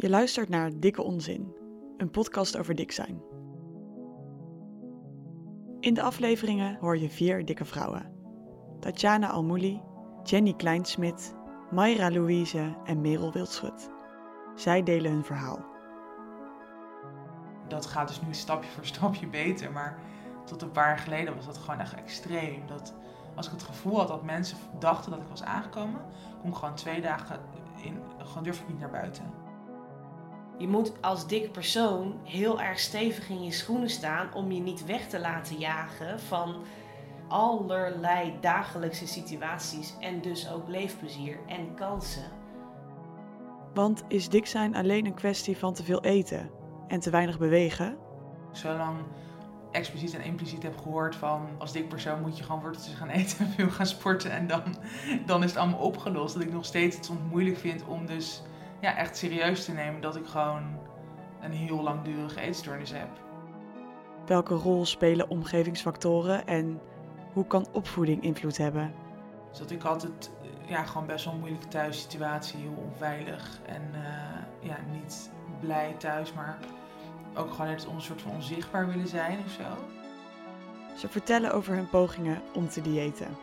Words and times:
Je 0.00 0.08
luistert 0.08 0.48
naar 0.48 0.70
Dikke 0.80 1.02
Onzin, 1.02 1.54
een 1.96 2.10
podcast 2.10 2.56
over 2.56 2.74
dik 2.74 2.92
zijn. 2.92 3.22
In 5.80 5.94
de 5.94 6.02
afleveringen 6.02 6.76
hoor 6.80 6.98
je 6.98 7.10
vier 7.10 7.44
dikke 7.44 7.64
vrouwen. 7.64 8.12
Tatjana 8.80 9.30
Almouli, 9.30 9.82
Jenny 10.22 10.52
Kleinsmit, 10.52 11.34
Mayra 11.70 12.10
Louise 12.10 12.76
en 12.84 13.00
Merel 13.00 13.32
Wildschut. 13.32 13.90
Zij 14.54 14.82
delen 14.82 15.12
hun 15.12 15.24
verhaal. 15.24 15.64
Dat 17.68 17.86
gaat 17.86 18.08
dus 18.08 18.20
nu 18.20 18.34
stapje 18.34 18.70
voor 18.70 18.86
stapje 18.86 19.26
beter, 19.26 19.72
maar 19.72 19.98
tot 20.44 20.62
een 20.62 20.72
paar 20.72 20.88
jaar 20.88 20.98
geleden 20.98 21.34
was 21.34 21.46
dat 21.46 21.58
gewoon 21.58 21.80
echt 21.80 21.94
extreem. 21.94 22.66
Dat 22.66 22.94
als 23.34 23.46
ik 23.46 23.52
het 23.52 23.62
gevoel 23.62 23.98
had 23.98 24.08
dat 24.08 24.24
mensen 24.24 24.58
dachten 24.78 25.10
dat 25.10 25.20
ik 25.20 25.28
was 25.28 25.42
aangekomen, 25.42 26.00
kon 26.40 26.50
ik 26.50 26.56
gewoon 26.56 26.74
twee 26.74 27.00
dagen 27.00 27.40
in, 27.82 28.00
gewoon 28.18 28.42
durf 28.42 28.60
ik 28.60 28.68
niet 28.68 28.78
naar 28.78 28.90
buiten. 28.90 29.47
Je 30.58 30.68
moet 30.68 30.92
als 31.00 31.26
dikke 31.26 31.50
persoon 31.50 32.14
heel 32.24 32.60
erg 32.60 32.78
stevig 32.78 33.28
in 33.28 33.44
je 33.44 33.52
schoenen 33.52 33.90
staan 33.90 34.34
om 34.34 34.52
je 34.52 34.60
niet 34.60 34.84
weg 34.84 35.08
te 35.08 35.20
laten 35.20 35.56
jagen 35.56 36.20
van 36.20 36.56
allerlei 37.28 38.34
dagelijkse 38.40 39.06
situaties 39.06 39.94
en 40.00 40.20
dus 40.20 40.50
ook 40.50 40.68
leefplezier 40.68 41.38
en 41.46 41.74
kansen. 41.74 42.30
Want 43.74 44.04
is 44.08 44.28
dik 44.28 44.46
zijn 44.46 44.74
alleen 44.76 45.06
een 45.06 45.14
kwestie 45.14 45.56
van 45.56 45.74
te 45.74 45.84
veel 45.84 46.02
eten 46.02 46.50
en 46.88 47.00
te 47.00 47.10
weinig 47.10 47.38
bewegen? 47.38 47.96
Zolang 48.52 48.98
expliciet 49.70 50.14
en 50.14 50.24
impliciet 50.24 50.62
heb 50.62 50.78
gehoord 50.78 51.16
van 51.16 51.48
als 51.58 51.72
dik 51.72 51.88
persoon 51.88 52.20
moet 52.20 52.38
je 52.38 52.44
gewoon 52.44 52.60
worteltjes 52.60 52.94
gaan 52.94 53.08
eten 53.08 53.46
en 53.46 53.52
veel 53.52 53.70
gaan 53.70 53.86
sporten 53.86 54.30
en 54.30 54.46
dan, 54.46 54.62
dan 55.26 55.42
is 55.42 55.50
het 55.50 55.58
allemaal 55.58 55.80
opgelost. 55.80 56.34
Dat 56.34 56.42
ik 56.42 56.52
nog 56.52 56.64
steeds 56.64 56.96
het 56.96 57.04
soms 57.04 57.20
moeilijk 57.30 57.58
vind 57.58 57.84
om 57.84 58.06
dus 58.06 58.42
ja, 58.80 58.96
echt 58.96 59.16
serieus 59.16 59.64
te 59.64 59.72
nemen 59.72 60.00
dat 60.00 60.16
ik 60.16 60.26
gewoon 60.26 60.78
een 61.40 61.52
heel 61.52 61.82
langdurige 61.82 62.40
eetstoornis 62.40 62.90
heb. 62.90 63.08
Welke 64.26 64.54
rol 64.54 64.86
spelen 64.86 65.30
omgevingsfactoren 65.30 66.46
en 66.46 66.80
hoe 67.32 67.46
kan 67.46 67.66
opvoeding 67.72 68.22
invloed 68.22 68.56
hebben? 68.56 68.94
Dus 69.50 69.58
dat 69.58 69.70
ik 69.70 69.84
altijd 69.84 70.30
ja, 70.66 70.84
gewoon 70.84 71.06
best 71.06 71.24
wel 71.24 71.34
een 71.34 71.40
moeilijke 71.40 71.68
thuissituatie, 71.68 72.60
heel 72.60 72.84
onveilig 72.90 73.60
en 73.66 73.82
uh, 73.92 74.68
ja, 74.68 74.76
niet 74.92 75.30
blij 75.60 75.94
thuis, 75.98 76.32
maar 76.32 76.58
ook 77.34 77.50
gewoon 77.50 77.66
net 77.66 77.86
een 77.94 78.00
soort 78.00 78.22
van 78.22 78.30
onzichtbaar 78.30 78.86
willen 78.86 79.08
zijn 79.08 79.38
of 79.46 79.52
zo. 79.52 79.96
Ze 80.96 81.08
vertellen 81.08 81.52
over 81.52 81.74
hun 81.74 81.88
pogingen 81.88 82.42
om 82.54 82.68
te 82.68 82.80
diëten. 82.80 83.36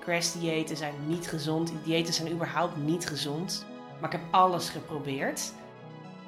Crash-diëten 0.00 0.76
zijn 0.76 0.94
niet 1.06 1.28
gezond. 1.28 1.72
Diëten 1.84 2.14
zijn 2.14 2.32
überhaupt 2.32 2.76
niet 2.76 3.06
gezond. 3.06 3.66
Maar 4.00 4.14
ik 4.14 4.20
heb 4.20 4.34
alles 4.34 4.68
geprobeerd. 4.68 5.52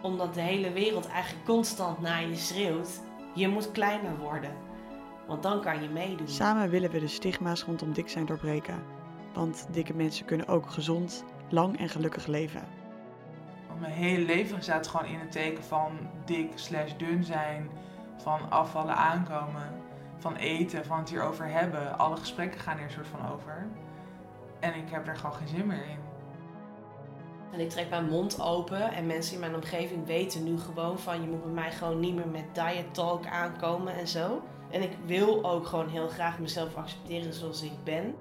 Omdat 0.03 0.34
de 0.34 0.41
hele 0.41 0.73
wereld 0.73 1.09
eigenlijk 1.09 1.45
constant 1.45 2.01
naar 2.01 2.28
je 2.28 2.37
schreeuwt. 2.37 3.01
Je 3.34 3.48
moet 3.48 3.70
kleiner 3.70 4.19
worden. 4.19 4.53
Want 5.27 5.42
dan 5.42 5.61
kan 5.61 5.83
je 5.83 5.89
meedoen. 5.89 6.28
Samen 6.28 6.70
willen 6.70 6.91
we 6.91 7.00
de 7.00 7.09
stigma's 7.09 7.62
rondom 7.62 7.93
dik 7.93 8.09
zijn 8.09 8.27
doorbreken. 8.27 8.83
Want 9.34 9.67
dikke 9.70 9.95
mensen 9.95 10.25
kunnen 10.25 10.48
ook 10.48 10.70
gezond, 10.70 11.25
lang 11.48 11.78
en 11.78 11.89
gelukkig 11.89 12.27
leven. 12.27 12.62
Mijn 13.81 13.93
hele 13.93 14.25
leven 14.25 14.62
staat 14.62 14.87
gewoon 14.87 15.06
in 15.06 15.19
het 15.19 15.33
teken 15.33 15.65
van 15.65 15.98
dik 16.25 16.53
slash 16.55 16.93
dun 16.97 17.25
zijn. 17.25 17.70
Van 18.17 18.50
afvallen 18.50 18.97
aankomen. 18.97 19.81
Van 20.19 20.34
eten, 20.34 20.84
van 20.84 20.98
het 20.98 21.11
hierover 21.11 21.47
hebben. 21.47 21.98
Alle 21.98 22.17
gesprekken 22.17 22.61
gaan 22.61 22.77
er 22.78 22.84
een 22.84 22.91
soort 22.91 23.06
van 23.06 23.33
over. 23.33 23.67
En 24.61 24.75
ik 24.75 24.91
heb 24.91 25.06
er 25.06 25.17
gewoon 25.17 25.34
geen 25.34 25.48
zin 25.48 25.67
meer 25.67 25.84
in. 25.89 26.11
En 27.53 27.61
ik 27.61 27.70
trek 27.70 27.91
mijn 27.91 28.08
mond 28.08 28.41
open 28.41 28.92
en 28.92 29.06
mensen 29.06 29.34
in 29.34 29.41
mijn 29.41 29.55
omgeving 29.55 30.06
weten 30.06 30.45
nu 30.45 30.58
gewoon 30.58 30.98
van 30.98 31.20
je 31.22 31.28
moet 31.28 31.42
bij 31.42 31.53
mij 31.53 31.72
gewoon 31.72 32.00
niet 32.00 32.14
meer 32.14 32.28
met 32.28 32.55
diet 32.55 32.94
talk 32.94 33.27
aankomen 33.27 33.94
en 33.94 34.09
zo. 34.09 34.43
En 34.71 34.82
ik 34.82 34.97
wil 35.06 35.44
ook 35.44 35.66
gewoon 35.66 35.88
heel 35.88 36.09
graag 36.09 36.38
mezelf 36.38 36.76
accepteren 36.76 37.32
zoals 37.32 37.62
ik 37.62 37.84
ben. 37.84 38.15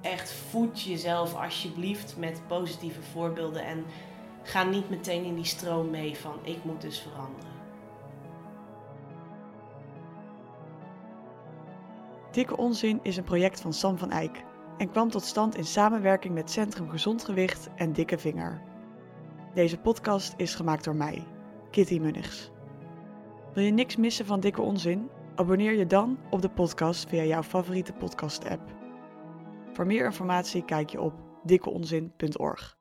Echt 0.00 0.32
voed 0.32 0.82
jezelf 0.82 1.34
alsjeblieft 1.34 2.16
met 2.16 2.42
positieve 2.46 3.02
voorbeelden 3.02 3.64
en 3.64 3.84
ga 4.42 4.62
niet 4.62 4.90
meteen 4.90 5.24
in 5.24 5.34
die 5.34 5.44
stroom 5.44 5.90
mee 5.90 6.16
van 6.16 6.34
ik 6.42 6.64
moet 6.64 6.80
dus 6.80 6.98
veranderen. 6.98 7.48
Dikke 12.30 12.56
Onzin 12.56 13.00
is 13.02 13.16
een 13.16 13.24
project 13.24 13.60
van 13.60 13.72
Sam 13.72 13.98
van 13.98 14.10
Eyck 14.10 14.44
en 14.80 14.90
kwam 14.90 15.10
tot 15.10 15.24
stand 15.24 15.56
in 15.56 15.64
samenwerking 15.64 16.34
met 16.34 16.50
Centrum 16.50 16.90
Gezond 16.90 17.24
Gewicht 17.24 17.68
en 17.76 17.92
Dikke 17.92 18.18
Vinger. 18.18 18.62
Deze 19.54 19.78
podcast 19.78 20.34
is 20.36 20.54
gemaakt 20.54 20.84
door 20.84 20.94
mij, 20.94 21.26
Kitty 21.70 21.98
Munnigs. 21.98 22.50
Wil 23.54 23.64
je 23.64 23.70
niks 23.70 23.96
missen 23.96 24.26
van 24.26 24.40
Dikke 24.40 24.62
Onzin? 24.62 25.10
Abonneer 25.34 25.72
je 25.72 25.86
dan 25.86 26.18
op 26.30 26.42
de 26.42 26.50
podcast 26.50 27.08
via 27.08 27.22
jouw 27.22 27.42
favoriete 27.42 27.92
podcast-app. 27.92 28.62
Voor 29.72 29.86
meer 29.86 30.04
informatie 30.04 30.64
kijk 30.64 30.90
je 30.90 31.00
op 31.00 31.14
dikkeonzin.org. 31.44 32.79